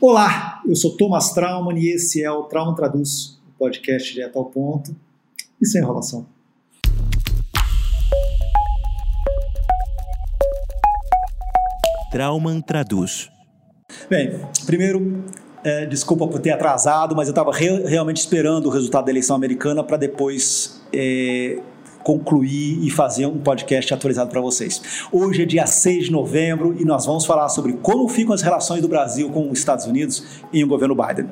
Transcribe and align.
Olá, 0.00 0.62
eu 0.64 0.76
sou 0.76 0.96
Thomas 0.96 1.32
Trauman 1.32 1.76
e 1.76 1.88
esse 1.88 2.22
é 2.22 2.30
o 2.30 2.44
Trauma 2.44 2.72
Traduz, 2.72 3.36
o 3.48 3.58
podcast 3.58 4.14
direto 4.14 4.38
ao 4.38 4.44
ponto 4.44 4.94
e 5.60 5.66
sem 5.66 5.80
enrolação. 5.80 6.24
Trauman 12.12 12.60
Traduz. 12.60 13.28
Bem, 14.08 14.40
primeiro, 14.64 15.24
é, 15.64 15.84
desculpa 15.84 16.28
por 16.28 16.38
ter 16.38 16.52
atrasado, 16.52 17.16
mas 17.16 17.26
eu 17.26 17.32
estava 17.32 17.52
re 17.52 17.82
realmente 17.84 18.18
esperando 18.18 18.66
o 18.66 18.70
resultado 18.70 19.06
da 19.06 19.10
eleição 19.10 19.34
americana 19.34 19.82
para 19.82 19.96
depois 19.96 20.80
é, 20.92 21.60
concluir 22.02 22.84
e 22.84 22.90
fazer 22.90 23.26
um 23.26 23.38
podcast 23.38 23.92
atualizado 23.92 24.30
para 24.30 24.40
vocês. 24.40 24.80
Hoje 25.12 25.42
é 25.42 25.46
dia 25.46 25.66
6 25.66 26.06
de 26.06 26.12
novembro 26.12 26.74
e 26.78 26.84
nós 26.84 27.06
vamos 27.06 27.24
falar 27.24 27.48
sobre 27.48 27.74
como 27.74 28.08
ficam 28.08 28.34
as 28.34 28.42
relações 28.42 28.80
do 28.82 28.88
Brasil 28.88 29.30
com 29.30 29.50
os 29.50 29.58
Estados 29.58 29.86
Unidos 29.86 30.42
em 30.52 30.64
um 30.64 30.68
governo 30.68 30.94
Biden. 30.94 31.28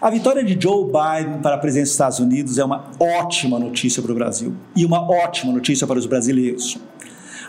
A 0.00 0.08
vitória 0.08 0.42
de 0.42 0.58
Joe 0.58 0.86
Biden 0.86 1.42
para 1.42 1.56
a 1.56 1.58
presidência 1.58 1.90
dos 1.90 1.92
Estados 1.92 2.18
Unidos 2.20 2.56
é 2.56 2.64
uma 2.64 2.90
ótima 2.98 3.58
notícia 3.58 4.02
para 4.02 4.12
o 4.12 4.14
Brasil 4.14 4.54
e 4.74 4.86
uma 4.86 5.02
ótima 5.02 5.52
notícia 5.52 5.86
para 5.86 5.98
os 5.98 6.06
brasileiros. 6.06 6.78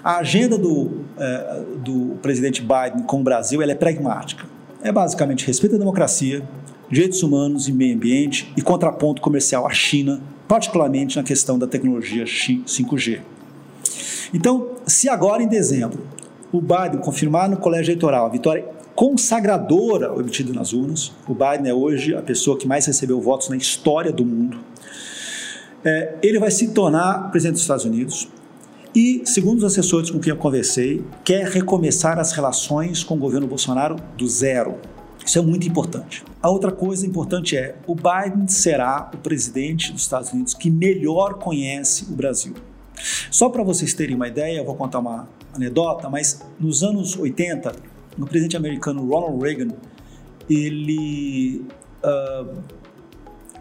A 0.03 0.17
agenda 0.17 0.57
do, 0.57 1.05
eh, 1.17 1.63
do 1.77 2.17
presidente 2.21 2.61
Biden 2.61 3.03
com 3.05 3.21
o 3.21 3.23
Brasil 3.23 3.61
é 3.61 3.75
pragmática. 3.75 4.45
É 4.83 4.91
basicamente 4.91 5.45
respeito 5.47 5.75
à 5.75 5.79
democracia, 5.79 6.43
direitos 6.89 7.23
humanos 7.23 7.69
e 7.69 7.71
meio 7.71 7.95
ambiente 7.95 8.51
e 8.57 8.61
contraponto 8.61 9.21
comercial 9.21 9.65
à 9.65 9.69
China, 9.69 10.19
particularmente 10.51 11.15
na 11.15 11.23
questão 11.23 11.57
da 11.57 11.65
tecnologia 11.65 12.25
5G. 12.25 13.21
Então, 14.33 14.71
se 14.85 15.07
agora 15.07 15.41
em 15.41 15.47
dezembro 15.47 16.05
o 16.51 16.59
Biden 16.59 16.99
confirmar 16.99 17.49
no 17.49 17.55
colégio 17.55 17.91
eleitoral 17.91 18.25
a 18.25 18.29
vitória 18.29 18.65
consagradora 18.93 20.11
obtida 20.11 20.51
nas 20.51 20.73
urnas, 20.73 21.13
o 21.25 21.33
Biden 21.33 21.71
é 21.71 21.73
hoje 21.73 22.13
a 22.13 22.21
pessoa 22.21 22.57
que 22.57 22.67
mais 22.67 22.85
recebeu 22.85 23.21
votos 23.21 23.47
na 23.47 23.55
história 23.55 24.11
do 24.11 24.25
mundo, 24.25 24.57
é, 25.85 26.15
ele 26.21 26.37
vai 26.37 26.51
se 26.51 26.67
tornar 26.73 27.31
presidente 27.31 27.53
dos 27.53 27.61
Estados 27.61 27.85
Unidos 27.85 28.27
e, 28.93 29.21
segundo 29.23 29.59
os 29.59 29.63
assessores 29.63 30.11
com 30.11 30.19
quem 30.19 30.31
eu 30.31 30.37
conversei, 30.37 31.01
quer 31.23 31.47
recomeçar 31.47 32.19
as 32.19 32.33
relações 32.33 33.05
com 33.05 33.15
o 33.15 33.17
governo 33.17 33.47
Bolsonaro 33.47 33.95
do 34.17 34.27
zero. 34.27 34.75
Isso 35.25 35.37
é 35.37 35.41
muito 35.41 35.67
importante. 35.67 36.23
A 36.41 36.49
outra 36.49 36.71
coisa 36.71 37.05
importante 37.05 37.55
é: 37.55 37.75
o 37.87 37.95
Biden 37.95 38.47
será 38.47 39.09
o 39.13 39.17
presidente 39.17 39.91
dos 39.91 40.01
Estados 40.01 40.31
Unidos 40.31 40.53
que 40.53 40.69
melhor 40.69 41.35
conhece 41.35 42.05
o 42.05 42.15
Brasil. 42.15 42.53
Só 43.29 43.49
para 43.49 43.63
vocês 43.63 43.93
terem 43.93 44.15
uma 44.15 44.27
ideia, 44.27 44.57
eu 44.57 44.65
vou 44.65 44.75
contar 44.75 44.99
uma 44.99 45.27
anedota, 45.53 46.09
mas 46.09 46.41
nos 46.59 46.83
anos 46.83 47.17
80, 47.17 47.73
o 48.17 48.25
presidente 48.25 48.57
americano 48.57 49.07
Ronald 49.07 49.41
Reagan 49.41 49.69
ele 50.49 51.65
uh, 52.03 52.61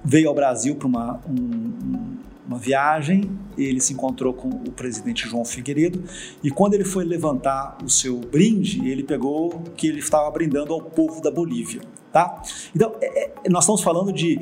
veio 0.05 0.29
ao 0.29 0.35
Brasil 0.35 0.75
para 0.75 0.89
uma, 0.89 1.21
um, 1.29 2.17
uma 2.47 2.59
viagem, 2.59 3.31
ele 3.57 3.81
se 3.81 3.93
encontrou 3.93 4.33
com 4.33 4.49
o 4.49 4.73
presidente 4.73 5.29
João 5.29 5.45
Figueiredo 5.45 6.03
e 6.43 6.51
quando 6.51 6.75
ele 6.75 6.85
foi 6.85 7.05
levantar 7.05 7.79
o 7.85 7.89
seu 7.89 8.19
brinde, 8.19 8.89
ele 8.89 9.03
pegou 9.03 9.63
que 9.77 9.87
ele 9.87 9.99
estava 9.99 10.31
brindando 10.31 10.73
ao 10.73 10.81
povo 10.81 11.21
da 11.21 11.31
Bolívia, 11.31 11.81
tá? 12.13 12.43
Então, 12.75 12.95
é, 13.01 13.25
é, 13.25 13.49
nós 13.49 13.65
estamos 13.65 13.83
falando 13.83 14.13
de 14.13 14.41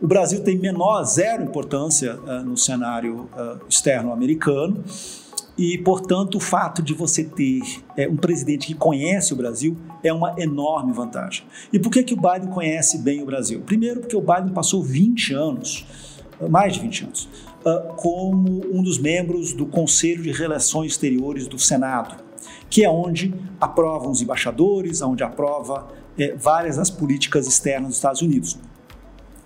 o 0.00 0.06
Brasil 0.06 0.42
tem 0.42 0.58
menor, 0.58 1.04
zero 1.04 1.42
importância 1.42 2.18
uh, 2.20 2.42
no 2.42 2.56
cenário 2.56 3.28
uh, 3.36 3.60
externo 3.68 4.12
americano 4.12 4.82
e, 5.58 5.76
portanto, 5.76 6.36
o 6.36 6.40
fato 6.40 6.80
de 6.80 6.94
você 6.94 7.22
ter 7.22 7.60
é, 7.94 8.08
um 8.08 8.16
presidente 8.16 8.68
que 8.68 8.74
conhece 8.74 9.34
o 9.34 9.36
Brasil 9.36 9.76
é 10.02 10.10
uma 10.10 10.34
enorme 10.38 10.90
vantagem. 10.90 11.44
E 11.70 11.78
por 11.78 11.90
que, 11.90 12.02
que 12.02 12.14
o 12.14 12.16
Biden 12.16 12.48
conhece 12.48 12.96
bem 12.96 13.22
o 13.22 13.26
Brasil? 13.26 13.60
Primeiro, 13.60 14.00
porque 14.00 14.16
o 14.16 14.22
Biden 14.22 14.54
passou 14.54 14.82
20 14.82 15.34
anos, 15.34 15.84
mais 16.48 16.74
de 16.74 16.80
20 16.80 17.04
anos, 17.04 17.28
uh, 17.64 17.94
como 17.96 18.62
um 18.72 18.82
dos 18.82 18.98
membros 18.98 19.52
do 19.52 19.66
Conselho 19.66 20.22
de 20.22 20.32
Relações 20.32 20.92
Exteriores 20.92 21.46
do 21.46 21.58
Senado, 21.58 22.22
que 22.68 22.84
é 22.84 22.90
onde 22.90 23.34
aprovam 23.60 24.10
os 24.10 24.22
embaixadores, 24.22 25.02
onde 25.02 25.22
aprova 25.22 25.88
é, 26.18 26.34
várias 26.34 26.76
das 26.76 26.90
políticas 26.90 27.46
externas 27.46 27.88
dos 27.88 27.96
Estados 27.96 28.22
Unidos. 28.22 28.58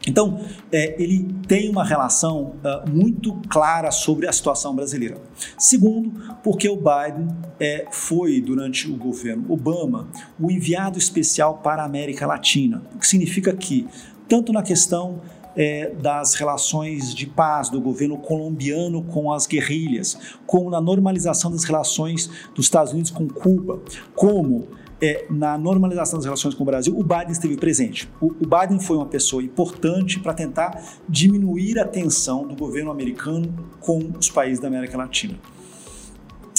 Então, 0.07 0.45
é, 0.71 1.01
ele 1.03 1.35
tem 1.49 1.71
uma 1.71 1.83
relação 1.83 2.57
uh, 2.63 2.91
muito 2.91 3.33
clara 3.49 3.91
sobre 3.91 4.29
a 4.29 4.33
situação 4.33 4.75
brasileira. 4.75 5.17
Segundo, 5.59 6.37
porque 6.43 6.69
o 6.69 6.77
Biden 6.77 7.29
é, 7.59 7.87
foi, 7.91 8.41
durante 8.41 8.91
o 8.91 8.97
governo 8.97 9.47
Obama, 9.49 10.09
o 10.39 10.51
enviado 10.51 10.99
especial 10.99 11.59
para 11.59 11.83
a 11.83 11.87
América 11.87 12.27
Latina, 12.27 12.83
o 12.95 12.99
que 12.99 13.07
significa 13.07 13.53
que, 13.55 13.87
tanto 14.29 14.53
na 14.53 14.63
questão 14.63 15.23
é, 15.57 15.91
das 15.91 16.35
relações 16.35 17.15
de 17.15 17.27
paz 17.27 17.69
do 17.69 17.81
governo 17.81 18.19
colombiano 18.19 19.03
com 19.03 19.33
as 19.33 19.47
guerrilhas, 19.47 20.19
como 20.47 20.71
na 20.71 20.81
normalização 20.81 21.51
das 21.51 21.65
relações 21.65 22.31
dos 22.55 22.67
Estados 22.67 22.93
Unidos 22.93 23.11
com 23.11 23.29
Cuba, 23.29 23.81
como 24.15 24.69
é, 25.01 25.27
na 25.29 25.59
normalização 25.59 26.19
das 26.19 26.25
relações 26.25 26.55
com 26.55 26.63
o 26.63 26.67
Brasil, 26.67 26.97
o 26.97 27.03
Biden 27.03 27.31
esteve 27.31 27.57
presente. 27.57 28.09
O, 28.21 28.27
o 28.27 28.47
Biden 28.47 28.81
foi 28.81 28.97
uma 28.97 29.07
pessoa 29.07 29.43
importante 29.43 30.19
para 30.19 30.33
tentar 30.33 30.83
diminuir 31.09 31.79
a 31.79 31.85
tensão 31.85 32.47
do 32.47 32.55
governo 32.55 32.91
americano 32.91 33.53
com 33.81 34.13
os 34.19 34.31
países 34.31 34.61
da 34.61 34.69
América 34.69 34.97
Latina. 34.97 35.39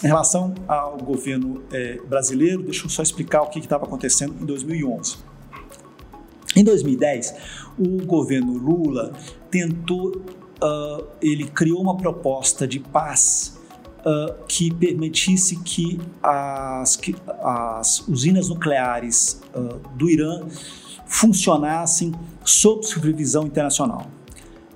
Em 0.03 0.07
relação 0.07 0.53
ao 0.67 0.97
governo 0.97 1.63
é, 1.71 1.99
brasileiro, 2.07 2.61
deixa 2.61 2.85
eu 2.85 2.89
só 2.89 3.01
explicar 3.01 3.41
o 3.41 3.49
que 3.49 3.59
estava 3.59 3.85
acontecendo 3.85 4.35
em 4.39 4.45
2011. 4.45 5.17
Em 6.55 6.63
2010, 6.63 7.35
o 7.77 8.05
governo 8.05 8.53
Lula 8.57 9.11
tentou, 9.51 10.11
uh, 10.63 11.05
ele 11.21 11.45
criou 11.45 11.81
uma 11.81 11.97
proposta 11.97 12.65
de 12.65 12.79
paz 12.79 13.59
uh, 13.99 14.33
que 14.47 14.73
permitisse 14.73 15.57
que 15.57 15.99
as, 16.23 16.95
que 16.95 17.13
as 17.41 18.07
usinas 18.07 18.47
nucleares 18.47 19.41
uh, 19.53 19.79
do 19.97 20.09
Irã 20.09 20.45
funcionassem 21.05 22.13
sob 22.43 22.85
supervisão 22.85 23.45
internacional. 23.45 24.07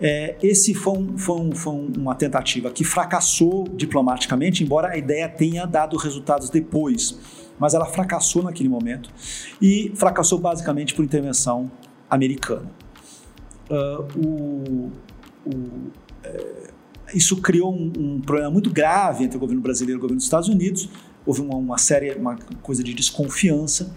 É, 0.01 0.37
esse 0.41 0.73
foi, 0.73 0.97
um, 0.97 1.17
foi, 1.17 1.41
um, 1.41 1.51
foi, 1.53 1.73
uma 1.97 2.15
tentativa 2.15 2.71
que 2.71 2.85
fracassou 2.85 3.67
diplomaticamente, 3.67 4.63
embora 4.63 4.89
a 4.89 4.97
ideia 4.97 5.27
tenha 5.27 5.65
dado 5.65 5.97
resultados 5.97 6.49
depois, 6.49 7.17
mas 7.59 7.73
ela 7.73 7.85
fracassou 7.85 8.43
naquele 8.43 8.69
momento 8.69 9.11
e 9.61 9.91
fracassou 9.95 10.39
basicamente 10.39 10.93
por 10.95 11.03
intervenção 11.03 11.69
americana. 12.09 12.71
Uh, 13.69 14.19
o, 14.25 14.91
o 15.45 15.91
é, 16.23 16.69
isso 17.13 17.37
criou 17.41 17.73
um, 17.73 17.91
um, 17.97 18.21
problema 18.21 18.51
muito 18.51 18.69
grave 18.69 19.23
entre 19.23 19.37
o 19.37 19.39
governo 19.39 19.61
brasileiro 19.61 19.97
e 19.97 19.99
o 19.99 20.01
governo 20.01 20.17
dos 20.17 20.25
Estados 20.25 20.47
Unidos. 20.47 20.89
Houve 21.25 21.41
uma, 21.41 21.55
uma 21.55 21.77
série, 21.77 22.13
uma 22.13 22.37
coisa 22.61 22.83
de 22.83 22.93
desconfiança. 22.93 23.93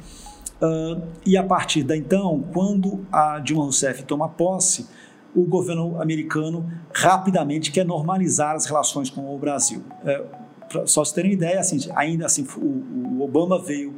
Uh, 0.61 1.03
e 1.27 1.37
a 1.37 1.43
partir 1.43 1.83
da 1.83 1.97
então, 1.97 2.45
quando 2.53 3.05
a 3.11 3.39
Dilma 3.41 3.65
Rousseff 3.65 4.03
toma 4.05 4.29
posse, 4.29 4.87
o 5.35 5.45
governo 5.45 6.01
americano 6.01 6.71
rapidamente 6.93 7.73
quer 7.73 7.85
normalizar 7.85 8.55
as 8.55 8.67
relações 8.67 9.11
com 9.11 9.35
o 9.35 9.39
Brasil. 9.39 9.83
É, 10.05 10.25
pra, 10.73 10.87
só 10.87 11.05
se 11.05 11.15
terem 11.15 11.33
ideia, 11.33 11.61
assim, 11.61 11.79
ainda 11.95 12.27
assim, 12.27 12.47
o, 12.57 13.19
o 13.19 13.23
Obama 13.23 13.63
veio 13.63 13.95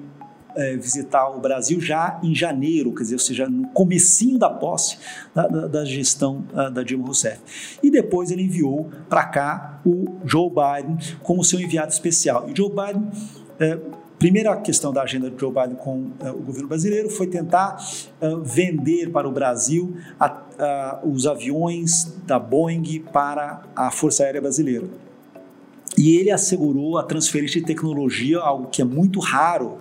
é, 0.56 0.76
visitar 0.76 1.28
o 1.30 1.40
Brasil 1.40 1.80
já 1.80 2.20
em 2.22 2.34
janeiro, 2.34 2.92
quer 2.94 3.02
dizer, 3.02 3.14
ou 3.14 3.20
seja, 3.20 3.48
no 3.48 3.68
comecinho 3.68 4.38
da 4.38 4.50
posse 4.50 4.98
da, 5.34 5.46
da, 5.46 5.66
da 5.66 5.84
gestão 5.84 6.44
uh, 6.52 6.70
da 6.70 6.82
Dilma 6.82 7.06
Rousseff. 7.06 7.40
E 7.82 7.90
depois 7.90 8.30
ele 8.30 8.42
enviou 8.42 8.90
para 9.08 9.24
cá 9.24 9.80
o 9.84 10.18
Joe 10.24 10.50
Biden 10.50 10.98
como 11.22 11.44
seu 11.44 11.60
enviado 11.60 11.92
especial. 11.92 12.48
E 12.48 12.56
Joe 12.56 12.70
Biden 12.70 13.10
é, 13.58 13.78
primeira 14.18 14.56
questão 14.56 14.92
da 14.92 15.02
agenda 15.02 15.30
de 15.30 15.38
Joe 15.38 15.52
Biden 15.52 15.76
com 15.76 15.98
uh, 15.98 16.30
o 16.30 16.40
governo 16.40 16.68
brasileiro 16.68 17.10
foi 17.10 17.26
tentar 17.26 17.76
uh, 18.20 18.40
vender 18.42 19.10
para 19.10 19.28
o 19.28 19.32
Brasil 19.32 19.96
a, 20.18 21.00
uh, 21.02 21.08
os 21.08 21.26
aviões 21.26 22.16
da 22.24 22.38
Boeing 22.38 23.00
para 23.12 23.62
a 23.76 23.90
Força 23.90 24.24
Aérea 24.24 24.40
Brasileira. 24.40 24.86
E 25.96 26.16
ele 26.16 26.30
assegurou 26.30 26.98
a 26.98 27.02
transferência 27.04 27.60
de 27.60 27.66
tecnologia, 27.66 28.38
algo 28.38 28.68
que 28.68 28.82
é 28.82 28.84
muito 28.84 29.20
raro 29.20 29.78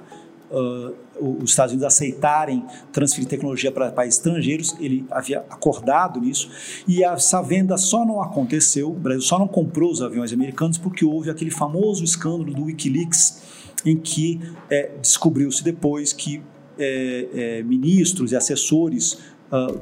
uh, 0.51 0.93
os 1.19 1.51
Estados 1.51 1.73
Unidos 1.73 1.85
aceitarem 1.85 2.65
transferir 2.91 3.27
tecnologia 3.27 3.71
para 3.71 3.91
países 3.91 4.17
estrangeiros, 4.17 4.75
ele 4.79 5.05
havia 5.11 5.39
acordado 5.49 6.19
nisso, 6.19 6.49
e 6.87 7.03
essa 7.03 7.41
venda 7.41 7.77
só 7.77 8.05
não 8.05 8.21
aconteceu, 8.21 8.89
o 8.89 8.93
Brasil 8.93 9.21
só 9.21 9.37
não 9.37 9.47
comprou 9.47 9.91
os 9.91 10.01
aviões 10.01 10.33
americanos 10.33 10.77
porque 10.77 11.05
houve 11.05 11.29
aquele 11.29 11.51
famoso 11.51 12.03
escândalo 12.03 12.53
do 12.53 12.63
Wikileaks, 12.63 13.41
em 13.85 13.97
que 13.97 14.41
é, 14.69 14.91
descobriu-se 15.01 15.63
depois 15.63 16.13
que 16.13 16.41
é, 16.79 17.27
é, 17.33 17.63
ministros 17.63 18.31
e 18.31 18.35
assessores 18.35 19.19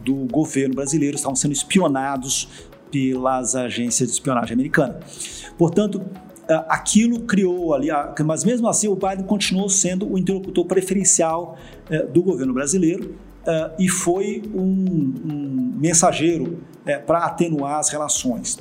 do 0.03 0.27
governo 0.29 0.75
brasileiro 0.75 1.15
estavam 1.15 1.33
sendo 1.33 1.53
espionados 1.53 2.50
pelas 2.92 3.56
agências 3.56 4.10
de 4.10 4.14
espionagem 4.14 4.54
americana. 4.54 5.00
Portanto, 5.58 6.02
aquilo 6.68 7.22
criou 7.22 7.74
ali, 7.74 7.88
mas 8.26 8.44
mesmo 8.44 8.68
assim 8.68 8.88
o 8.88 8.96
Biden 8.96 9.24
continuou 9.24 9.70
sendo 9.70 10.12
o 10.12 10.18
interlocutor 10.18 10.66
preferencial 10.66 11.58
do 12.14 12.22
governo 12.22 12.54
brasileiro 12.54 13.16
e 13.80 13.88
foi 13.88 14.42
um, 14.54 14.62
um 14.62 15.74
mensageiro 15.78 16.60
para 17.06 17.20
atenuar 17.26 17.80
as 17.80 17.90
relações. 17.90 18.58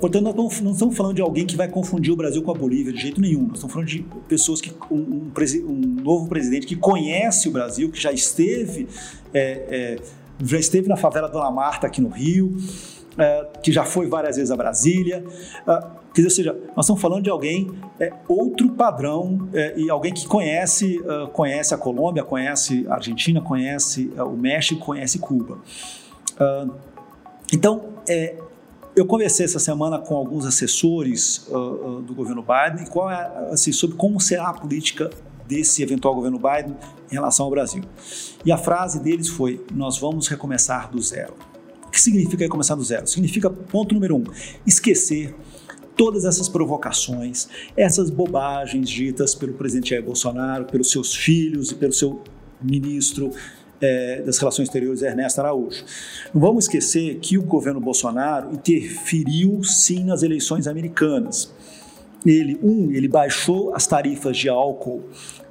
Portanto, 0.00 0.22
nós 0.22 0.60
não 0.62 0.72
estamos 0.72 0.96
falando 0.96 1.16
de 1.16 1.22
alguém 1.22 1.46
que 1.46 1.54
vai 1.54 1.68
confundir 1.68 2.12
o 2.12 2.16
Brasil 2.16 2.42
com 2.42 2.50
a 2.50 2.54
Bolívia 2.54 2.92
de 2.92 3.00
jeito 3.00 3.20
nenhum. 3.20 3.42
Nós 3.42 3.56
estamos 3.56 3.72
falando 3.72 3.88
de 3.88 4.04
pessoas 4.26 4.60
que 4.60 4.72
um, 4.90 5.30
um, 5.66 6.02
novo 6.02 6.28
presidente 6.28 6.66
que 6.66 6.76
conhece 6.76 7.48
o 7.48 7.52
Brasil, 7.52 7.90
que 7.90 8.00
já 8.00 8.10
esteve 8.10 8.88
é, 9.34 9.98
é, 10.00 10.00
já 10.42 10.58
esteve 10.58 10.88
na 10.88 10.96
favela 10.96 11.28
Dona 11.28 11.50
Marta 11.50 11.86
aqui 11.86 12.00
no 12.00 12.08
Rio, 12.08 12.56
é, 12.56 12.99
que 13.62 13.72
já 13.72 13.84
foi 13.84 14.06
várias 14.06 14.36
vezes 14.36 14.50
a 14.50 14.56
Brasília. 14.56 15.24
É, 15.66 15.80
quer 16.14 16.22
dizer, 16.22 16.24
ou 16.24 16.30
seja, 16.30 16.52
nós 16.76 16.84
estamos 16.84 17.00
falando 17.00 17.22
de 17.22 17.30
alguém 17.30 17.70
é, 17.98 18.12
outro 18.28 18.70
padrão 18.70 19.48
é, 19.52 19.78
e 19.78 19.90
alguém 19.90 20.12
que 20.12 20.26
conhece, 20.26 21.00
conhece 21.32 21.74
a 21.74 21.78
Colômbia, 21.78 22.24
conhece 22.24 22.86
a 22.88 22.94
Argentina, 22.94 23.40
conhece 23.40 24.10
o 24.18 24.36
México, 24.36 24.84
conhece 24.84 25.18
Cuba. 25.18 25.58
então, 27.52 27.90
eu 28.96 29.06
conversei 29.06 29.44
essa 29.44 29.58
semana 29.58 29.98
com 29.98 30.16
alguns 30.16 30.44
assessores 30.46 31.46
do 31.48 32.14
governo 32.14 32.42
Biden 32.42 32.86
qual 32.86 33.10
é, 33.10 33.48
assim, 33.52 33.72
sobre 33.72 33.96
como 33.96 34.20
será 34.20 34.48
a 34.48 34.52
política 34.52 35.10
desse 35.46 35.82
eventual 35.82 36.14
governo 36.14 36.38
Biden 36.38 36.76
em 37.10 37.14
relação 37.14 37.46
ao 37.46 37.50
Brasil. 37.50 37.82
E 38.44 38.52
a 38.52 38.56
frase 38.56 39.00
deles 39.00 39.28
foi: 39.28 39.64
Nós 39.72 39.98
vamos 39.98 40.28
recomeçar 40.28 40.90
do 40.90 41.02
zero. 41.02 41.34
O 41.90 41.92
que 41.92 42.00
significa 42.00 42.44
recomeçar 42.44 42.76
do 42.76 42.84
zero? 42.84 43.04
Significa, 43.08 43.50
ponto 43.50 43.92
número 43.92 44.16
um, 44.16 44.22
esquecer 44.64 45.34
todas 45.96 46.24
essas 46.24 46.48
provocações, 46.48 47.48
essas 47.76 48.10
bobagens 48.10 48.88
ditas 48.88 49.34
pelo 49.34 49.54
presidente 49.54 49.90
Jair 49.90 50.04
Bolsonaro, 50.04 50.66
pelos 50.66 50.88
seus 50.88 51.12
filhos 51.12 51.72
e 51.72 51.74
pelo 51.74 51.92
seu 51.92 52.22
ministro 52.62 53.32
é, 53.80 54.22
das 54.22 54.38
Relações 54.38 54.68
Exteriores, 54.68 55.02
Ernesto 55.02 55.40
Araújo. 55.40 55.84
Não 56.32 56.40
vamos 56.40 56.66
esquecer 56.66 57.18
que 57.18 57.36
o 57.36 57.42
governo 57.42 57.80
Bolsonaro 57.80 58.52
interferiu 58.52 59.64
sim 59.64 60.04
nas 60.04 60.22
eleições 60.22 60.68
americanas. 60.68 61.52
Ele, 62.24 62.58
um, 62.62 62.90
ele 62.90 63.08
baixou 63.08 63.74
as 63.74 63.86
tarifas 63.86 64.36
de 64.36 64.48
álcool 64.48 65.04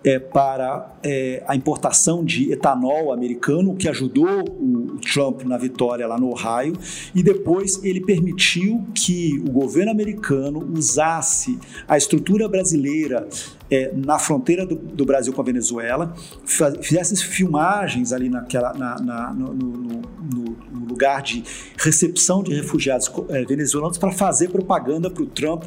é, 0.04 0.19
para 0.19 0.95
é, 1.04 1.44
a 1.48 1.56
importação 1.56 2.24
de 2.24 2.51
etanol 2.51 3.12
americano, 3.12 3.75
que 3.75 3.88
ajudou 3.88 4.44
o 4.44 4.98
Trump 5.01 5.44
na 5.44 5.57
vitória 5.57 6.07
lá 6.07 6.18
no 6.18 6.30
Ohio, 6.30 6.74
e 7.13 7.21
depois 7.21 7.83
ele 7.83 8.01
permitiu 8.01 8.86
que 8.94 9.42
o 9.48 9.51
governo 9.51 9.92
americano 9.92 10.60
usasse 10.74 11.60
a 11.88 11.98
estrutura 11.98 12.48
brasileira 12.48 13.27
é, 13.71 13.92
na 13.94 14.18
fronteira 14.18 14.66
do, 14.66 14.75
do, 14.75 15.06
Brasil 15.06 15.31
com 15.31 15.42
a 15.42 15.44
Venezuela, 15.44 16.13
fizesse 16.81 17.16
filmagens 17.24 18.12
ali 18.12 18.30
naquela, 18.30 18.74
na, 18.74 19.00
na, 19.00 19.33
no, 19.33 19.54
no, 19.54 20.01
no, 20.31 20.88
lugar 20.88 21.21
de 21.21 21.44
recepção 21.77 22.42
de 22.44 22.54
refugiados 22.54 23.12
é, 23.30 23.45
venezuelanos 23.45 23.98
para 23.98 24.12
fazer 24.12 24.50
propaganda 24.50 25.10
para 25.10 25.24
o 25.24 25.27
Trump 25.27 25.63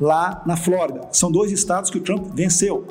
lá 0.00 0.42
na 0.44 0.56
Flórida. 0.56 1.08
São 1.12 1.30
dois 1.30 1.52
estados 1.52 1.90
que 1.90 1.98
o 1.98 2.00
Trump 2.00 2.34
venceu. 2.34 2.86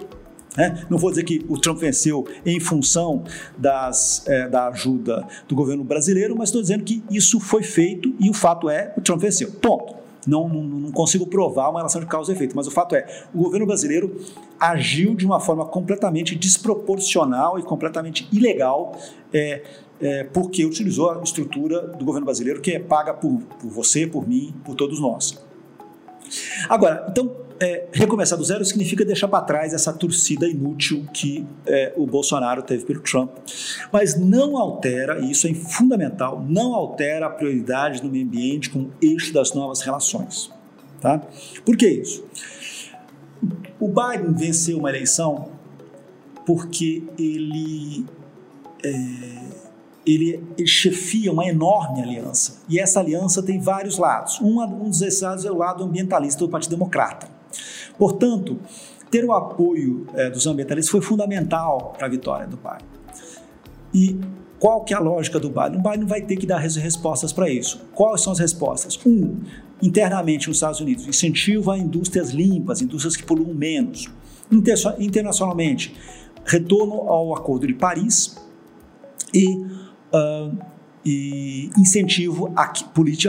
Né? 0.56 0.86
Não 0.90 0.98
vou 0.98 1.10
dizer 1.10 1.24
que 1.24 1.44
o 1.50 1.58
Trump 1.58 1.80
venceu 1.80 2.26
em 2.46 2.60
função 2.60 3.24
das, 3.58 4.24
é, 4.28 4.48
da 4.48 4.68
ajuda 4.68 5.28
do 5.48 5.56
governo 5.56 5.84
brasileiro, 5.84 6.36
mas 6.38 6.50
estou 6.50 6.62
dizendo 6.62 6.84
que 6.84 7.04
isso 7.12 7.40
foi 7.40 7.64
feito 7.64 8.14
e 8.20 8.30
o 8.30 8.34
fato 8.34 8.70
é 8.70 8.94
o 8.96 9.02
Trump 9.02 9.20
venceu. 9.20 9.52
Ponto. 9.52 10.03
Não, 10.26 10.48
não, 10.48 10.64
não, 10.64 10.92
consigo 10.92 11.28
provar 11.28 11.70
uma 11.70 11.80
relação 11.80 12.00
de 12.00 12.08
causa 12.08 12.32
e 12.32 12.36
efeito, 12.36 12.56
mas 12.56 12.68
o 12.68 12.72
fato 12.72 12.96
é, 12.96 13.06
o 13.34 13.44
governo 13.44 13.66
brasileiro 13.66 14.20
agiu 14.60 15.16
de 15.16 15.26
uma 15.26 15.40
forma 15.40 15.66
completamente 15.66 16.36
desproporcional 16.36 17.60
e 17.60 17.64
completamente 17.64 18.28
ilegal, 18.32 18.98
é, 19.34 19.64
é, 20.02 20.24
porque 20.26 20.66
utilizou 20.66 21.12
a 21.12 21.24
estrutura 21.24 21.88
do 21.88 22.06
governo 22.06 22.26
brasileiro 22.26 22.62
que 22.62 22.72
é 22.72 22.80
paga 22.80 23.14
por, 23.14 23.40
por 23.60 23.70
você, 23.70 24.08
por 24.08 24.28
mim, 24.28 24.54
por 24.64 24.76
todos 24.76 25.00
nós. 25.00 25.44
Agora, 26.70 27.06
então, 27.10 27.32
é, 27.64 27.88
recomeçar 27.94 28.38
do 28.38 28.44
zero 28.44 28.66
significa 28.66 29.06
deixar 29.06 29.30
para 29.30 29.42
trás 29.42 29.74
essa 29.74 29.94
torcida 29.94 30.48
inútil 30.48 31.06
que 31.14 31.48
é, 31.66 31.94
o 31.96 32.06
Bolsonaro 32.06 32.62
teve 32.62 32.84
pelo 32.84 33.00
Trump. 33.00 33.32
Mas 33.92 34.20
não 34.20 34.58
altera, 34.58 35.20
e 35.20 35.32
isso 35.32 35.48
é 35.48 35.54
fundamental, 35.54 36.44
não 36.46 36.76
altera 36.76 37.28
a 37.28 37.30
prioridade 37.30 38.04
no 38.04 38.10
meio 38.10 38.26
ambiente 38.26 38.70
com 38.70 38.80
o 38.80 38.92
eixo 39.02 39.34
das 39.34 39.54
novas 39.54 39.82
relações. 39.82 40.52
Tá? 41.00 41.22
Por 41.66 41.78
que 41.78 41.88
isso? 41.88 42.26
O 43.80 43.88
Biden 43.88 44.34
venceu 44.34 44.78
uma 44.78 44.90
eleição 44.90 45.50
porque 46.46 47.04
ele. 47.18 48.06
É, 48.84 49.64
ele, 50.06 50.44
chefia 50.66 51.32
uma 51.32 51.46
enorme 51.46 52.02
aliança. 52.02 52.62
E 52.68 52.78
essa 52.78 53.00
aliança 53.00 53.42
tem 53.42 53.58
vários 53.58 53.98
lados. 53.98 54.40
Um, 54.42 54.62
um 54.62 54.90
lados 54.90 55.46
é 55.46 55.52
o 55.52 55.58
lado 55.58 55.82
ambientalista 55.82 56.40
do 56.40 56.50
Partido 56.50 56.72
Democrata. 56.72 57.33
Portanto, 57.98 58.58
ter 59.10 59.24
o 59.26 59.32
apoio 59.32 60.08
é, 60.16 60.30
dos 60.30 60.48
ambientalistas 60.48 60.92
foi 60.92 61.02
fundamental 61.02 61.94
para 61.98 62.08
a 62.08 62.10
vitória 62.10 62.48
do 62.48 62.58
Biden. 62.58 62.88
E 63.94 64.20
qual 64.60 64.84
que 64.84 64.94
é 64.94 64.98
a 64.98 65.00
lógica 65.00 65.40
do 65.40 65.50
Biden? 65.50 65.80
O 65.80 65.84
Biden 65.84 66.06
vai 66.06 66.22
ter 66.22 66.38
que 66.38 66.48
dar 66.48 66.58
respostas 66.58 67.34
para 67.34 67.50
isso. 67.50 67.82
Quais 67.94 68.22
são 68.22 68.32
as 68.32 68.40
respostas? 68.40 68.98
Um, 69.06 69.42
internamente 69.82 70.48
nos 70.48 70.58
Estados 70.58 70.80
Unidos, 70.80 71.06
incentivo 71.06 71.70
a 71.70 71.78
indústrias 71.78 72.32
limpas, 72.32 72.82
indústrias 72.82 73.16
que 73.16 73.24
poluam 73.24 73.54
menos. 73.54 74.10
Internacionalmente, 75.00 75.96
retorno 76.46 77.10
ao 77.10 77.36
Acordo 77.36 77.68
de 77.68 77.74
Paris 77.74 78.38
e, 79.34 79.58
uh, 79.58 80.58
e 81.06 81.70
incentivo 81.78 82.52
a, 82.56 82.72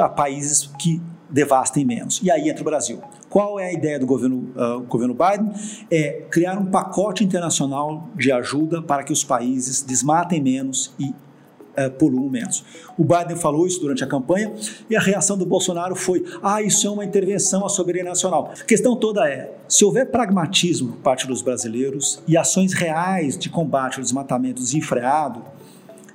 a 0.00 0.08
países 0.08 0.70
que 0.78 1.02
devastem 1.28 1.84
menos. 1.84 2.20
E 2.22 2.30
aí 2.30 2.48
entra 2.48 2.62
o 2.62 2.64
Brasil. 2.64 3.00
Qual 3.34 3.58
é 3.58 3.66
a 3.66 3.72
ideia 3.72 3.98
do 3.98 4.06
governo, 4.06 4.52
uh, 4.54 4.80
governo 4.82 5.12
Biden? 5.12 5.50
É 5.90 6.22
criar 6.30 6.56
um 6.56 6.66
pacote 6.66 7.24
internacional 7.24 8.08
de 8.14 8.30
ajuda 8.30 8.80
para 8.80 9.02
que 9.02 9.12
os 9.12 9.24
países 9.24 9.82
desmatem 9.82 10.40
menos 10.40 10.94
e 11.00 11.06
uh, 11.06 11.90
poluam 11.98 12.30
menos. 12.30 12.64
O 12.96 13.02
Biden 13.02 13.34
falou 13.34 13.66
isso 13.66 13.80
durante 13.80 14.04
a 14.04 14.06
campanha 14.06 14.54
e 14.88 14.94
a 14.94 15.00
reação 15.00 15.36
do 15.36 15.44
Bolsonaro 15.44 15.96
foi: 15.96 16.24
ah, 16.40 16.62
isso 16.62 16.86
é 16.86 16.90
uma 16.90 17.04
intervenção 17.04 17.66
à 17.66 17.68
soberania 17.68 18.04
nacional. 18.04 18.52
A 18.56 18.64
questão 18.64 18.94
toda 18.94 19.28
é: 19.28 19.52
se 19.66 19.84
houver 19.84 20.12
pragmatismo 20.12 20.92
por 20.92 20.98
parte 20.98 21.26
dos 21.26 21.42
brasileiros 21.42 22.22
e 22.28 22.36
ações 22.36 22.72
reais 22.72 23.36
de 23.36 23.50
combate 23.50 23.96
ao 23.96 24.02
desmatamento 24.04 24.62
desenfreado, 24.62 25.42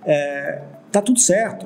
é, 0.05 0.63
tá 0.89 1.01
tudo 1.01 1.19
certo. 1.19 1.65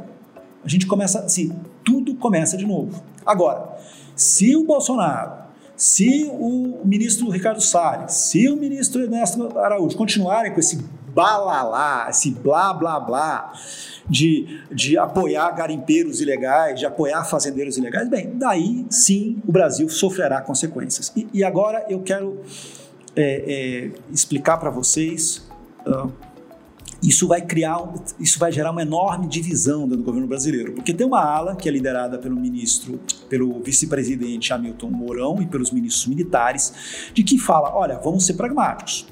A 0.66 0.68
gente 0.68 0.88
começa 0.88 1.20
assim, 1.20 1.56
tudo 1.86 2.16
começa 2.16 2.58
de 2.58 2.66
novo. 2.66 3.04
Agora, 3.24 3.78
se 4.16 4.56
o 4.56 4.64
Bolsonaro 4.64 5.43
se 5.84 6.30
o 6.32 6.80
ministro 6.86 7.30
Ricardo 7.30 7.60
Salles, 7.60 8.14
se 8.14 8.48
o 8.48 8.56
ministro 8.56 9.04
Ernesto 9.04 9.60
Araújo 9.60 9.98
continuarem 9.98 10.54
com 10.54 10.60
esse 10.62 10.78
balalá, 11.14 12.08
esse 12.10 12.32
blá 12.32 12.74
blá 12.74 13.02
blá 13.02 13.52
de, 14.10 14.62
de 14.72 14.98
apoiar 14.98 15.52
garimpeiros 15.52 16.22
ilegais, 16.22 16.80
de 16.80 16.86
apoiar 16.86 17.26
fazendeiros 17.26 17.78
ilegais, 17.78 18.08
bem, 18.08 18.32
daí 18.34 18.86
sim 18.90 19.42
o 19.46 19.52
Brasil 19.52 19.90
sofrerá 19.90 20.40
consequências. 20.40 21.12
E, 21.18 21.28
e 21.34 21.44
agora 21.44 21.86
eu 21.90 22.02
quero 22.02 22.40
é, 23.14 23.44
é, 23.46 23.92
explicar 24.10 24.56
para 24.56 24.70
vocês. 24.70 25.46
Uh, 25.86 26.10
isso 27.04 27.28
vai 27.28 27.42
criar, 27.42 27.84
isso 28.20 28.40
vai 28.40 28.52
gerar 28.52 28.72
uma 28.72 28.82
enorme 28.82 29.28
divisão 29.28 29.82
dentro 29.82 29.98
do 29.98 30.04
governo 30.04 30.28
brasileiro, 30.28 30.72
porque 30.72 30.94
tem 30.94 31.06
uma 31.06 31.22
ala 31.22 31.56
que 31.56 31.68
é 31.68 31.72
liderada 31.72 32.18
pelo 32.18 32.36
ministro, 32.36 33.00
pelo 33.30 33.62
vice-presidente 33.62 34.54
Hamilton 34.54 34.90
Mourão 34.90 35.42
e 35.42 35.46
pelos 35.46 35.70
ministros 35.70 36.08
militares, 36.08 37.12
de 37.14 37.24
que 37.24 37.38
fala, 37.38 37.76
olha, 37.76 38.00
vamos 38.00 38.26
ser 38.26 38.36
pragmáticos, 38.36 39.06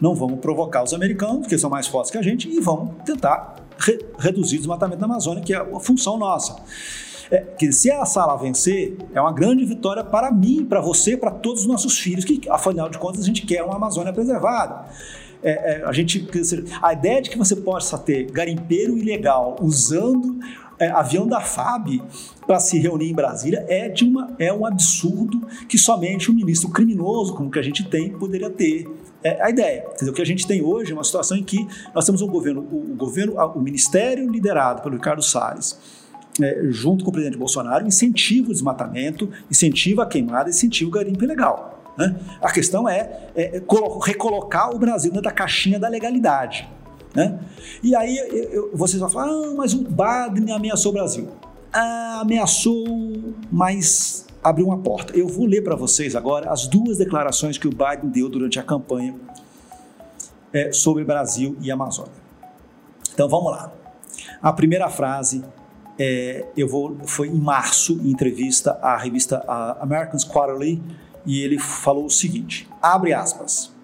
não 0.00 0.14
vamos 0.14 0.40
provocar 0.40 0.82
os 0.82 0.92
americanos, 0.92 1.40
porque 1.40 1.56
são 1.56 1.70
mais 1.70 1.86
fortes 1.86 2.10
que 2.10 2.18
a 2.18 2.22
gente, 2.22 2.48
e 2.48 2.60
vamos 2.60 2.90
tentar 3.04 3.56
re 3.78 3.98
reduzir 4.18 4.56
o 4.56 4.58
desmatamento 4.58 4.98
da 4.98 5.06
Amazônia, 5.06 5.42
que 5.42 5.54
é 5.54 5.56
a 5.56 5.80
função 5.80 6.18
nossa. 6.18 6.56
É, 7.30 7.40
que 7.40 7.70
se 7.70 7.90
a 7.90 8.06
sala 8.06 8.36
vencer, 8.36 8.96
é 9.12 9.20
uma 9.20 9.32
grande 9.32 9.62
vitória 9.64 10.02
para 10.02 10.32
mim, 10.32 10.64
para 10.64 10.80
você, 10.80 11.14
para 11.14 11.30
todos 11.30 11.60
os 11.60 11.68
nossos 11.68 11.98
filhos, 11.98 12.24
que 12.24 12.40
afinal 12.48 12.88
de 12.88 12.98
contas 12.98 13.20
a 13.20 13.24
gente 13.24 13.44
quer 13.44 13.62
uma 13.62 13.76
Amazônia 13.76 14.14
preservada 14.14 14.86
é, 15.42 15.80
é, 15.80 15.84
a 15.84 15.92
gente 15.92 16.28
a 16.82 16.92
ideia 16.92 17.22
de 17.22 17.30
que 17.30 17.38
você 17.38 17.56
possa 17.56 17.98
ter 17.98 18.30
garimpeiro 18.30 18.96
ilegal 18.96 19.56
usando 19.60 20.38
é, 20.78 20.88
avião 20.88 21.26
da 21.26 21.40
FAB 21.40 22.00
para 22.46 22.60
se 22.60 22.78
reunir 22.78 23.10
em 23.10 23.14
Brasília 23.14 23.64
é 23.68 23.88
de 23.88 24.04
uma 24.04 24.34
é 24.38 24.52
um 24.52 24.64
absurdo 24.64 25.46
que 25.68 25.76
somente 25.76 26.30
um 26.30 26.34
ministro 26.34 26.70
criminoso 26.70 27.34
como 27.34 27.50
que 27.50 27.58
a 27.58 27.62
gente 27.62 27.84
tem 27.88 28.10
poderia 28.10 28.50
ter 28.50 28.88
é, 29.22 29.42
a 29.42 29.50
ideia. 29.50 29.82
Quer 29.82 29.96
dizer, 29.96 30.10
o 30.10 30.14
que 30.14 30.22
a 30.22 30.26
gente 30.26 30.46
tem 30.46 30.62
hoje 30.62 30.92
é 30.92 30.94
uma 30.94 31.02
situação 31.02 31.36
em 31.36 31.42
que 31.42 31.66
nós 31.92 32.04
temos 32.04 32.22
um 32.22 32.28
governo, 32.28 32.60
o, 32.60 32.92
o 32.92 32.94
governo, 32.94 33.34
o 33.54 33.60
ministério 33.60 34.30
liderado 34.30 34.82
pelo 34.82 34.94
Ricardo 34.94 35.22
Salles 35.22 35.76
é, 36.40 36.60
junto 36.70 37.04
com 37.04 37.10
o 37.10 37.12
presidente 37.12 37.38
Bolsonaro, 37.38 37.86
incentiva 37.86 38.50
o 38.50 38.52
desmatamento, 38.52 39.28
incentiva 39.50 40.04
a 40.04 40.06
queimada, 40.06 40.48
incentiva 40.48 40.88
o 40.88 40.92
garimpo 40.92 41.24
ilegal. 41.24 41.77
Né? 41.98 42.14
A 42.40 42.52
questão 42.52 42.88
é, 42.88 43.28
é, 43.34 43.60
recolocar 44.04 44.72
o 44.72 44.78
Brasil 44.78 45.10
dentro 45.10 45.24
da 45.24 45.32
caixinha 45.32 45.80
da 45.80 45.88
legalidade. 45.88 46.68
Né? 47.12 47.40
E 47.82 47.96
aí 47.96 48.16
eu, 48.52 48.70
vocês 48.72 49.00
vão 49.00 49.10
falar, 49.10 49.26
ah, 49.26 49.54
mas 49.56 49.74
o 49.74 49.84
Biden 49.84 50.54
ameaçou 50.54 50.92
o 50.92 50.94
Brasil. 50.94 51.28
Ah, 51.72 52.20
ameaçou, 52.22 52.86
mas 53.50 54.24
abriu 54.42 54.66
uma 54.66 54.78
porta. 54.78 55.16
Eu 55.16 55.26
vou 55.26 55.44
ler 55.44 55.62
para 55.64 55.74
vocês 55.74 56.14
agora 56.14 56.50
as 56.50 56.68
duas 56.68 56.98
declarações 56.98 57.58
que 57.58 57.66
o 57.66 57.70
Biden 57.70 58.10
deu 58.10 58.28
durante 58.28 58.60
a 58.60 58.62
campanha 58.62 59.16
é, 60.52 60.72
sobre 60.72 61.04
Brasil 61.04 61.56
e 61.60 61.72
Amazônia. 61.72 62.12
Então 63.12 63.28
vamos 63.28 63.50
lá. 63.50 63.72
A 64.40 64.52
primeira 64.52 64.88
frase 64.88 65.44
é, 65.98 66.46
eu 66.56 66.68
vou, 66.68 66.96
foi 67.06 67.26
em 67.26 67.40
março, 67.40 67.94
em 67.94 68.10
entrevista 68.12 68.78
à 68.80 68.96
revista 68.96 69.44
Americans 69.80 70.24
Quarterly, 70.24 70.80
e 71.28 71.42
ele 71.42 71.58
falou 71.58 72.06
o 72.06 72.10
seguinte: 72.10 72.66
abre 72.80 73.12
aspas. 73.12 73.76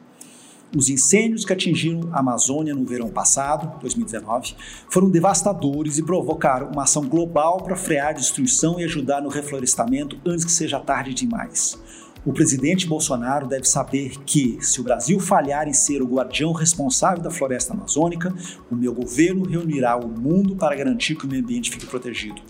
Os 0.76 0.88
incêndios 0.88 1.44
que 1.44 1.52
atingiram 1.52 2.08
a 2.10 2.18
Amazônia 2.18 2.74
no 2.74 2.84
verão 2.84 3.08
passado, 3.08 3.78
2019, 3.80 4.56
foram 4.90 5.08
devastadores 5.08 5.98
e 5.98 6.02
provocaram 6.02 6.72
uma 6.72 6.82
ação 6.82 7.06
global 7.06 7.58
para 7.58 7.76
frear 7.76 8.08
a 8.08 8.12
destruição 8.12 8.80
e 8.80 8.84
ajudar 8.84 9.22
no 9.22 9.28
reflorestamento 9.28 10.18
antes 10.26 10.44
que 10.44 10.50
seja 10.50 10.80
tarde 10.80 11.14
demais. 11.14 11.78
O 12.26 12.32
presidente 12.32 12.88
Bolsonaro 12.88 13.46
deve 13.46 13.66
saber 13.66 14.18
que, 14.24 14.58
se 14.62 14.80
o 14.80 14.82
Brasil 14.82 15.20
falhar 15.20 15.68
em 15.68 15.74
ser 15.74 16.02
o 16.02 16.06
guardião 16.06 16.52
responsável 16.52 17.22
da 17.22 17.30
floresta 17.30 17.72
amazônica, 17.72 18.34
o 18.68 18.74
meu 18.74 18.92
governo 18.92 19.46
reunirá 19.46 19.96
o 19.96 20.08
mundo 20.08 20.56
para 20.56 20.74
garantir 20.74 21.14
que 21.14 21.26
o 21.26 21.28
meio 21.28 21.42
ambiente 21.42 21.70
fique 21.70 21.86
protegido. 21.86 22.40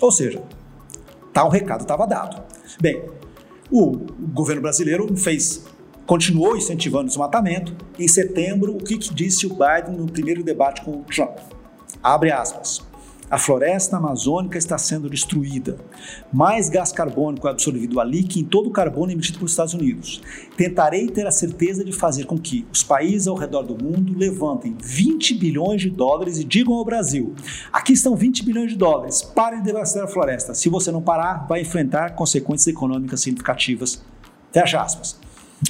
Ou 0.00 0.12
seja, 0.12 0.40
tal 1.32 1.48
recado 1.48 1.80
estava 1.80 2.06
dado. 2.06 2.40
Bem, 2.80 3.02
o 3.70 3.96
governo 4.32 4.62
brasileiro 4.62 5.16
fez, 5.16 5.64
continuou 6.06 6.56
incentivando 6.56 7.04
o 7.04 7.08
desmatamento. 7.08 7.74
Em 7.98 8.06
setembro, 8.06 8.76
o 8.76 8.78
que, 8.78 8.96
que 8.96 9.12
disse 9.12 9.46
o 9.46 9.50
Biden 9.50 9.98
no 9.98 10.06
primeiro 10.06 10.42
debate 10.42 10.82
com 10.82 10.92
o 10.92 11.04
Trump? 11.04 11.38
Abre 12.02 12.30
aspas. 12.30 12.85
A 13.28 13.38
floresta 13.38 13.96
amazônica 13.96 14.56
está 14.56 14.78
sendo 14.78 15.10
destruída. 15.10 15.76
Mais 16.32 16.68
gás 16.68 16.92
carbônico 16.92 17.48
é 17.48 17.50
absorvido 17.50 17.98
ali 17.98 18.22
que 18.22 18.38
em 18.38 18.44
todo 18.44 18.68
o 18.68 18.70
carbono 18.70 19.10
emitido 19.10 19.38
pelos 19.38 19.50
Estados 19.50 19.74
Unidos. 19.74 20.22
Tentarei 20.56 21.08
ter 21.08 21.26
a 21.26 21.32
certeza 21.32 21.84
de 21.84 21.92
fazer 21.92 22.24
com 22.26 22.38
que 22.38 22.64
os 22.72 22.84
países 22.84 23.26
ao 23.26 23.34
redor 23.34 23.62
do 23.62 23.82
mundo 23.82 24.16
levantem 24.16 24.76
20 24.80 25.34
bilhões 25.34 25.82
de 25.82 25.90
dólares 25.90 26.38
e 26.38 26.44
digam 26.44 26.74
ao 26.74 26.84
Brasil: 26.84 27.34
aqui 27.72 27.94
estão 27.94 28.14
20 28.14 28.44
bilhões 28.44 28.70
de 28.70 28.78
dólares, 28.78 29.22
pare 29.22 29.56
de 29.56 29.64
devastar 29.64 30.04
a 30.04 30.08
floresta. 30.08 30.54
Se 30.54 30.68
você 30.68 30.92
não 30.92 31.02
parar, 31.02 31.48
vai 31.48 31.62
enfrentar 31.62 32.14
consequências 32.14 32.68
econômicas 32.68 33.20
significativas. 33.20 34.04
Fecha 34.52 34.80
aspas. 34.80 35.18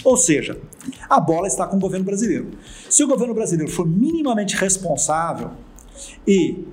Ou 0.04 0.16
seja, 0.16 0.60
a 1.08 1.18
bola 1.18 1.46
está 1.46 1.66
com 1.66 1.76
o 1.76 1.80
governo 1.80 2.04
brasileiro. 2.04 2.50
Se 2.90 3.02
o 3.02 3.08
governo 3.08 3.32
brasileiro 3.32 3.72
for 3.72 3.86
minimamente 3.86 4.56
responsável 4.56 5.52
e 6.26 6.64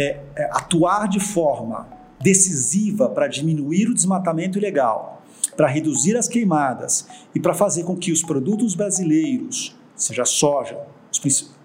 é, 0.00 0.18
é, 0.34 0.44
atuar 0.52 1.06
de 1.06 1.20
forma 1.20 1.86
decisiva 2.18 3.06
para 3.06 3.28
diminuir 3.28 3.86
o 3.86 3.94
desmatamento 3.94 4.56
ilegal, 4.56 5.22
para 5.54 5.68
reduzir 5.68 6.16
as 6.16 6.26
queimadas 6.26 7.06
e 7.34 7.40
para 7.40 7.52
fazer 7.52 7.84
com 7.84 7.94
que 7.94 8.10
os 8.10 8.22
produtos 8.22 8.74
brasileiros, 8.74 9.76
seja 9.94 10.24
soja, 10.24 10.78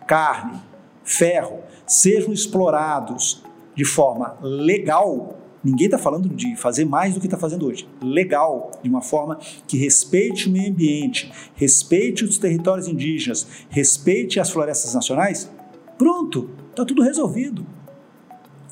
carne, 0.06 0.62
ferro, 1.02 1.60
sejam 1.88 2.34
explorados 2.34 3.42
de 3.74 3.86
forma 3.86 4.38
legal. 4.42 5.38
Ninguém 5.64 5.86
está 5.86 5.98
falando 5.98 6.28
de 6.28 6.58
fazer 6.58 6.84
mais 6.84 7.14
do 7.14 7.22
que 7.22 7.28
está 7.28 7.38
fazendo 7.38 7.66
hoje. 7.66 7.88
Legal, 8.02 8.72
de 8.84 8.90
uma 8.90 9.02
forma 9.02 9.40
que 9.66 9.78
respeite 9.78 10.50
o 10.50 10.52
meio 10.52 10.72
ambiente, 10.72 11.32
respeite 11.56 12.26
os 12.26 12.38
territórios 12.38 12.88
indígenas, 12.88 13.48
respeite 13.70 14.42
as 14.42 14.50
florestas 14.50 14.94
nacionais. 14.94 15.50
Pronto, 15.98 16.50
está 16.72 16.84
tudo 16.84 17.02
resolvido. 17.02 17.66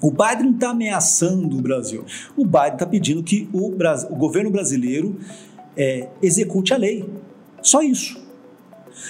O 0.04 0.12
Biden 0.12 0.52
está 0.52 0.72
ameaçando 0.72 1.58
o 1.58 1.62
Brasil. 1.62 2.04
O 2.36 2.44
Biden 2.44 2.74
está 2.74 2.86
pedindo 2.86 3.24
que 3.24 3.50
o, 3.54 3.68
o, 3.68 4.16
governo 4.18 4.52
brasileiro 4.52 5.18
é, 5.78 6.10
execute 6.22 6.74
a 6.74 6.78
lei. 6.78 7.10
Só 7.62 7.82
isso. 7.82 8.22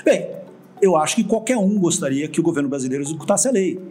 Bem, 0.06 0.30
eu 0.80 0.96
acho 0.96 1.16
que 1.16 1.24
qualquer 1.24 1.58
um 1.58 1.80
gostaria 1.80 2.28
que 2.28 2.40
o 2.40 2.44
governo 2.44 2.70
brasileiro 2.70 3.04
executasse 3.04 3.48
a 3.48 3.52
lei. 3.52 3.82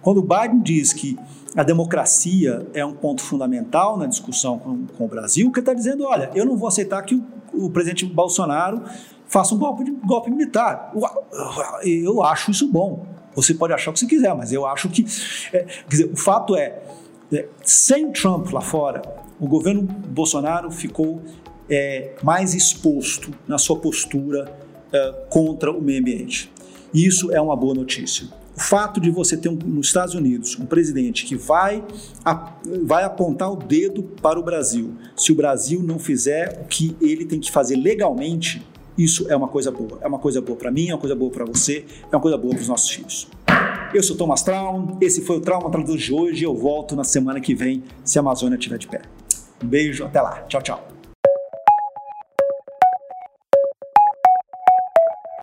Quando 0.00 0.18
o 0.18 0.22
Biden 0.22 0.62
diz 0.62 0.94
que 0.94 1.18
a 1.54 1.62
democracia 1.62 2.66
é 2.72 2.82
um 2.82 2.94
ponto 2.94 3.20
fundamental 3.20 3.98
na 3.98 4.06
discussão 4.06 4.58
com, 4.58 4.86
com 4.86 5.04
o 5.04 5.08
Brasil, 5.08 5.52
que 5.52 5.58
ele 5.58 5.62
está 5.64 5.74
dizendo, 5.74 6.04
olha, 6.04 6.30
eu 6.34 6.46
não 6.46 6.56
vou 6.56 6.68
aceitar 6.68 7.02
que 7.02 7.14
o, 7.14 7.66
o 7.66 7.70
presidente 7.70 8.06
Bolsonaro 8.06 8.82
faça 9.26 9.54
um 9.54 9.58
golpe, 9.58 9.84
golpe 10.06 10.30
militar. 10.30 10.94
Eu 11.84 12.22
acho 12.22 12.50
isso 12.50 12.66
bom. 12.66 13.17
Você 13.38 13.54
pode 13.54 13.72
achar 13.72 13.90
o 13.90 13.94
que 13.94 14.00
você 14.00 14.06
quiser, 14.06 14.34
mas 14.34 14.52
eu 14.52 14.66
acho 14.66 14.88
que. 14.88 15.06
É, 15.52 15.64
dizer, 15.88 16.10
o 16.12 16.16
fato 16.16 16.56
é, 16.56 16.82
é, 17.32 17.46
sem 17.62 18.10
Trump 18.10 18.50
lá 18.52 18.60
fora, 18.60 19.00
o 19.38 19.46
governo 19.46 19.82
Bolsonaro 19.82 20.72
ficou 20.72 21.22
é, 21.70 22.14
mais 22.20 22.52
exposto 22.52 23.32
na 23.46 23.56
sua 23.56 23.78
postura 23.78 24.52
é, 24.92 25.26
contra 25.30 25.70
o 25.70 25.80
meio 25.80 26.00
ambiente. 26.00 26.50
E 26.92 27.06
isso 27.06 27.30
é 27.32 27.40
uma 27.40 27.54
boa 27.54 27.74
notícia. 27.74 28.26
O 28.56 28.60
fato 28.60 29.00
de 29.00 29.08
você 29.08 29.36
ter 29.36 29.48
um, 29.48 29.54
nos 29.54 29.86
Estados 29.86 30.14
Unidos 30.14 30.58
um 30.58 30.66
presidente 30.66 31.24
que 31.24 31.36
vai, 31.36 31.84
a, 32.24 32.54
vai 32.82 33.04
apontar 33.04 33.52
o 33.52 33.56
dedo 33.56 34.02
para 34.02 34.36
o 34.36 34.42
Brasil, 34.42 34.96
se 35.16 35.30
o 35.30 35.36
Brasil 35.36 35.80
não 35.80 35.96
fizer 35.96 36.60
o 36.60 36.64
que 36.66 36.96
ele 37.00 37.24
tem 37.24 37.38
que 37.38 37.52
fazer 37.52 37.76
legalmente, 37.76 38.66
isso 38.98 39.30
é 39.30 39.36
uma 39.36 39.48
coisa 39.48 39.70
boa. 39.70 39.98
É 40.02 40.08
uma 40.08 40.18
coisa 40.18 40.40
boa 40.40 40.58
para 40.58 40.70
mim, 40.70 40.88
é 40.88 40.94
uma 40.94 41.00
coisa 41.00 41.14
boa 41.14 41.30
para 41.30 41.44
você, 41.44 41.84
é 42.10 42.16
uma 42.16 42.20
coisa 42.20 42.36
boa 42.36 42.52
para 42.52 42.62
os 42.62 42.68
nossos 42.68 42.90
filhos. 42.90 43.28
Eu 43.94 44.02
sou 44.02 44.16
Thomas 44.16 44.42
Traum, 44.42 44.98
esse 45.00 45.22
foi 45.22 45.36
o 45.36 45.40
Trauma 45.40 45.70
Traduz 45.70 46.02
de 46.02 46.12
hoje. 46.12 46.44
Eu 46.44 46.54
volto 46.54 46.96
na 46.96 47.04
semana 47.04 47.40
que 47.40 47.54
vem, 47.54 47.84
se 48.04 48.18
a 48.18 48.20
Amazônia 48.20 48.56
estiver 48.56 48.78
de 48.78 48.88
pé. 48.88 49.02
Um 49.62 49.66
beijo, 49.66 50.04
até 50.04 50.20
lá. 50.20 50.42
Tchau, 50.48 50.60
tchau. 50.60 50.97